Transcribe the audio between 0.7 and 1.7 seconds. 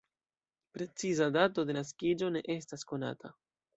Preciza dato